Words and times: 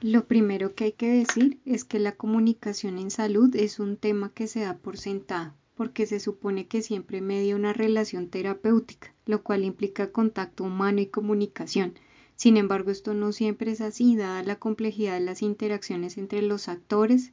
Lo 0.00 0.28
primero 0.28 0.76
que 0.76 0.84
hay 0.84 0.92
que 0.92 1.10
decir 1.10 1.58
es 1.64 1.84
que 1.84 1.98
la 1.98 2.12
comunicación 2.12 2.98
en 2.98 3.10
salud 3.10 3.56
es 3.56 3.80
un 3.80 3.96
tema 3.96 4.32
que 4.32 4.46
se 4.46 4.60
da 4.60 4.76
por 4.76 4.96
sentado, 4.96 5.54
porque 5.74 6.06
se 6.06 6.20
supone 6.20 6.68
que 6.68 6.82
siempre 6.82 7.20
media 7.20 7.56
una 7.56 7.72
relación 7.72 8.28
terapéutica, 8.28 9.12
lo 9.26 9.42
cual 9.42 9.64
implica 9.64 10.12
contacto 10.12 10.62
humano 10.62 11.00
y 11.00 11.06
comunicación. 11.06 11.94
Sin 12.36 12.56
embargo, 12.56 12.92
esto 12.92 13.12
no 13.12 13.32
siempre 13.32 13.72
es 13.72 13.80
así, 13.80 14.14
dada 14.14 14.44
la 14.44 14.60
complejidad 14.60 15.14
de 15.14 15.24
las 15.24 15.42
interacciones 15.42 16.16
entre 16.16 16.42
los 16.42 16.68
actores 16.68 17.32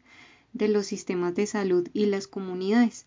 de 0.54 0.68
los 0.68 0.88
sistemas 0.88 1.36
de 1.36 1.46
salud 1.46 1.88
y 1.94 2.08
las 2.08 2.28
comunidades. 2.28 3.06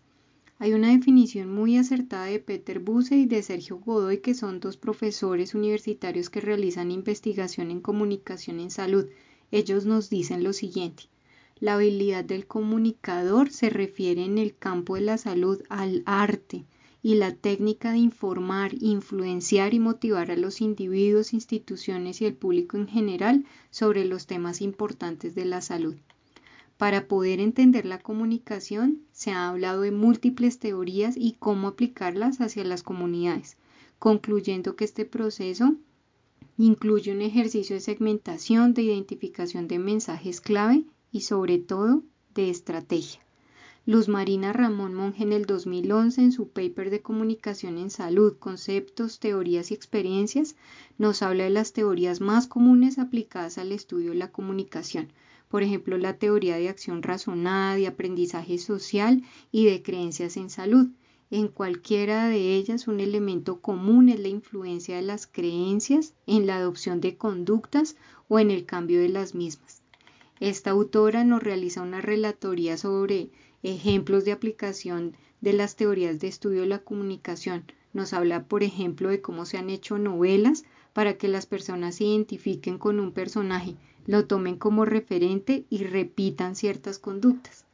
Hay 0.57 0.71
una 0.71 0.91
definición 0.91 1.53
muy 1.53 1.75
acertada 1.75 2.25
de 2.25 2.39
Peter 2.39 2.79
Buse 2.79 3.17
y 3.17 3.25
de 3.25 3.43
Sergio 3.43 3.77
Godoy, 3.79 4.19
que 4.19 4.35
son 4.35 4.61
dos 4.61 4.77
profesores 4.77 5.53
universitarios 5.53 6.29
que 6.29 6.39
realizan 6.39 6.91
investigación 6.91 7.71
en 7.71 7.81
comunicación 7.81 8.61
en 8.61 8.71
salud. 8.71 9.07
Ellos 9.51 9.85
nos 9.85 10.09
dicen 10.09 10.43
lo 10.43 10.53
siguiente. 10.53 11.03
La 11.59 11.73
habilidad 11.73 12.23
del 12.23 12.47
comunicador 12.47 13.51
se 13.51 13.69
refiere 13.69 14.23
en 14.23 14.37
el 14.37 14.55
campo 14.55 14.95
de 14.95 15.01
la 15.01 15.17
salud 15.17 15.61
al 15.69 16.03
arte 16.05 16.65
y 17.01 17.15
la 17.15 17.33
técnica 17.33 17.91
de 17.91 17.97
informar, 17.97 18.73
influenciar 18.79 19.73
y 19.73 19.79
motivar 19.79 20.31
a 20.31 20.37
los 20.37 20.61
individuos, 20.61 21.33
instituciones 21.33 22.21
y 22.21 22.25
el 22.25 22.33
público 22.33 22.77
en 22.77 22.87
general 22.87 23.45
sobre 23.71 24.05
los 24.05 24.27
temas 24.27 24.61
importantes 24.61 25.35
de 25.35 25.45
la 25.45 25.61
salud. 25.61 25.95
Para 26.77 27.07
poder 27.09 27.41
entender 27.41 27.85
la 27.85 27.99
comunicación, 27.99 29.01
se 29.11 29.31
ha 29.31 29.49
hablado 29.49 29.81
de 29.81 29.91
múltiples 29.91 30.59
teorías 30.59 31.15
y 31.17 31.35
cómo 31.39 31.67
aplicarlas 31.67 32.39
hacia 32.39 32.63
las 32.63 32.83
comunidades, 32.83 33.57
concluyendo 33.97 34.77
que 34.77 34.85
este 34.85 35.03
proceso 35.03 35.75
incluye 36.57 37.11
un 37.11 37.21
ejercicio 37.21 37.75
de 37.75 37.81
segmentación, 37.81 38.73
de 38.73 38.83
identificación 38.83 39.67
de 39.67 39.79
mensajes 39.79 40.41
clave 40.41 40.83
y 41.11 41.21
sobre 41.21 41.57
todo 41.57 42.03
de 42.35 42.49
estrategia. 42.49 43.21
Luz 43.85 44.07
Marina 44.07 44.53
Ramón 44.53 44.93
Monge 44.93 45.23
en 45.23 45.33
el 45.33 45.45
2011 45.45 46.21
en 46.21 46.31
su 46.31 46.49
paper 46.49 46.91
de 46.91 47.01
comunicación 47.01 47.77
en 47.77 47.89
salud, 47.89 48.37
conceptos, 48.37 49.19
teorías 49.19 49.71
y 49.71 49.73
experiencias, 49.73 50.55
nos 50.97 51.23
habla 51.23 51.45
de 51.45 51.49
las 51.49 51.73
teorías 51.73 52.21
más 52.21 52.45
comunes 52.45 52.99
aplicadas 52.99 53.57
al 53.57 53.71
estudio 53.71 54.11
de 54.11 54.17
la 54.17 54.31
comunicación, 54.31 55.11
por 55.47 55.63
ejemplo, 55.63 55.97
la 55.97 56.17
teoría 56.17 56.57
de 56.57 56.69
acción 56.69 57.01
razonada, 57.01 57.75
de 57.75 57.87
aprendizaje 57.87 58.59
social 58.59 59.23
y 59.51 59.65
de 59.65 59.81
creencias 59.81 60.37
en 60.37 60.51
salud. 60.51 60.89
En 61.31 61.47
cualquiera 61.47 62.27
de 62.27 62.55
ellas, 62.55 62.87
un 62.87 62.99
elemento 62.99 63.61
común 63.61 64.09
es 64.09 64.19
la 64.19 64.29
influencia 64.29 64.95
de 64.95 65.03
las 65.03 65.27
creencias 65.27 66.15
en 66.25 66.47
la 66.47 66.57
adopción 66.57 67.01
de 67.01 67.17
conductas 67.17 67.97
o 68.27 68.39
en 68.39 68.49
el 68.49 68.65
cambio 68.65 68.99
de 68.99 69.09
las 69.09 69.35
mismas. 69.35 69.83
Esta 70.39 70.71
autora 70.71 71.23
nos 71.23 71.43
realiza 71.43 71.83
una 71.83 72.01
relatoría 72.01 72.77
sobre 72.77 73.29
ejemplos 73.61 74.25
de 74.25 74.31
aplicación 74.31 75.15
de 75.39 75.53
las 75.53 75.75
teorías 75.75 76.19
de 76.19 76.29
estudio 76.29 76.61
de 76.61 76.67
la 76.67 76.79
comunicación. 76.79 77.65
Nos 77.93 78.13
habla, 78.13 78.45
por 78.45 78.63
ejemplo, 78.63 79.09
de 79.09 79.21
cómo 79.21 79.45
se 79.45 79.59
han 79.59 79.69
hecho 79.69 79.99
novelas 79.99 80.63
para 80.93 81.19
que 81.19 81.27
las 81.27 81.45
personas 81.45 81.95
se 81.95 82.05
identifiquen 82.05 82.79
con 82.79 82.99
un 82.99 83.11
personaje, 83.11 83.75
lo 84.07 84.25
tomen 84.25 84.55
como 84.55 84.83
referente 84.83 85.65
y 85.69 85.83
repitan 85.83 86.55
ciertas 86.55 86.97
conductas. 86.97 87.65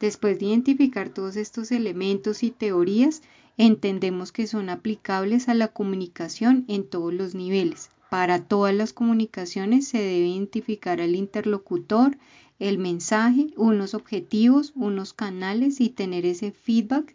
Después 0.00 0.38
de 0.38 0.46
identificar 0.46 1.08
todos 1.08 1.36
estos 1.36 1.70
elementos 1.72 2.42
y 2.42 2.50
teorías, 2.50 3.22
entendemos 3.56 4.32
que 4.32 4.46
son 4.46 4.68
aplicables 4.68 5.48
a 5.48 5.54
la 5.54 5.68
comunicación 5.68 6.64
en 6.68 6.88
todos 6.88 7.12
los 7.14 7.34
niveles. 7.34 7.90
Para 8.10 8.44
todas 8.44 8.74
las 8.74 8.92
comunicaciones 8.92 9.88
se 9.88 9.98
debe 9.98 10.28
identificar 10.28 11.00
al 11.00 11.14
interlocutor, 11.14 12.16
el 12.58 12.78
mensaje, 12.78 13.48
unos 13.56 13.94
objetivos, 13.94 14.72
unos 14.76 15.12
canales 15.12 15.80
y 15.80 15.88
tener 15.88 16.24
ese 16.24 16.52
feedback 16.52 17.14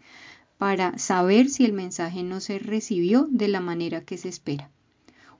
para 0.57 0.97
saber 0.97 1.49
si 1.49 1.63
el 1.63 1.71
mensaje 1.71 2.23
no 2.23 2.41
se 2.41 2.59
recibió 2.59 3.27
de 3.31 3.47
la 3.47 3.61
manera 3.61 4.03
que 4.03 4.17
se 4.17 4.27
espera. 4.27 4.69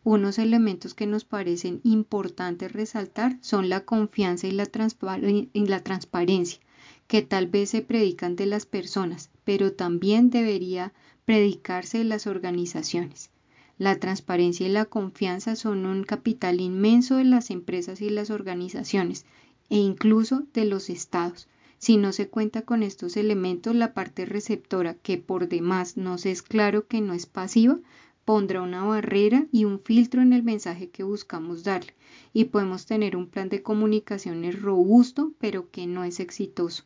Unos 0.05 0.39
elementos 0.39 0.93
que 0.93 1.05
nos 1.05 1.25
parecen 1.25 1.81
importantes 1.83 2.71
resaltar 2.71 3.37
son 3.41 3.67
la 3.67 3.81
confianza 3.81 4.47
y 4.47 4.51
la, 4.51 4.65
transparencia, 4.65 6.59
que 7.09 7.23
tal 7.23 7.47
vez 7.47 7.71
se 7.71 7.81
predican 7.81 8.35
de 8.35 8.45
las 8.45 8.67
personas, 8.67 9.31
pero 9.43 9.73
también 9.73 10.29
debería 10.29 10.93
predicarse 11.25 11.97
de 11.97 12.03
las 12.03 12.27
organizaciones. 12.27 13.31
La 13.79 13.99
transparencia 13.99 14.67
y 14.67 14.69
la 14.69 14.85
confianza 14.85 15.55
son 15.55 15.87
un 15.87 16.03
capital 16.03 16.61
inmenso 16.61 17.15
de 17.15 17.23
las 17.23 17.49
empresas 17.49 17.99
y 18.01 18.11
las 18.11 18.29
organizaciones 18.29 19.25
e 19.71 19.77
incluso 19.77 20.43
de 20.53 20.65
los 20.65 20.91
estados. 20.91 21.47
Si 21.79 21.97
no 21.97 22.11
se 22.11 22.29
cuenta 22.29 22.61
con 22.61 22.83
estos 22.83 23.17
elementos, 23.17 23.73
la 23.73 23.95
parte 23.95 24.27
receptora, 24.27 24.93
que 24.93 25.17
por 25.17 25.49
demás 25.49 25.97
nos 25.97 26.27
es 26.27 26.43
claro 26.43 26.85
que 26.85 27.01
no 27.01 27.13
es 27.13 27.25
pasiva, 27.25 27.79
pondrá 28.23 28.61
una 28.61 28.83
barrera 28.83 29.47
y 29.51 29.65
un 29.65 29.79
filtro 29.79 30.21
en 30.21 30.31
el 30.31 30.43
mensaje 30.43 30.91
que 30.91 31.01
buscamos 31.01 31.63
darle 31.63 31.95
y 32.33 32.45
podemos 32.45 32.85
tener 32.85 33.15
un 33.15 33.25
plan 33.25 33.49
de 33.49 33.63
comunicaciones 33.63 34.61
robusto 34.61 35.31
pero 35.39 35.71
que 35.71 35.87
no 35.87 36.03
es 36.03 36.19
exitoso. 36.19 36.83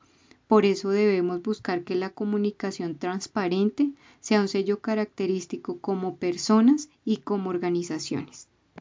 Por 0.47 0.65
eso 0.65 0.89
debemos 0.89 1.41
buscar 1.41 1.83
que 1.83 1.95
la 1.95 2.09
comunicación 2.09 2.97
transparente 2.97 3.91
sea 4.19 4.41
un 4.41 4.47
sello 4.47 4.79
característico 4.79 5.79
como 5.79 6.17
personas 6.17 6.89
y 7.05 7.17
como 7.17 7.49
organizaciones. 7.49 8.47